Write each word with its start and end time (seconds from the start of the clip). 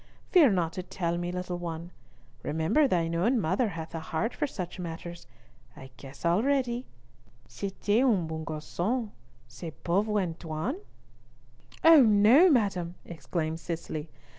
Fear 0.31 0.49
not 0.53 0.73
to 0.73 0.81
tell 0.81 1.15
me, 1.19 1.31
little 1.31 1.59
one. 1.59 1.91
Remember 2.41 2.87
thine 2.87 3.13
own 3.13 3.39
mother 3.39 3.69
hath 3.69 3.93
a 3.93 3.99
heart 3.99 4.33
for 4.33 4.47
such 4.47 4.79
matters. 4.79 5.27
I 5.77 5.91
guess 5.97 6.25
already. 6.25 6.87
C'etait 7.47 8.01
un 8.03 8.25
beau 8.25 8.39
garcon, 8.39 9.11
ce 9.47 9.65
pauvre 9.83 10.19
Antoine." 10.19 10.77
"Oh 11.83 12.01
no, 12.01 12.49
madam," 12.49 12.95
exclaimed 13.05 13.59
Cicely. 13.59 14.09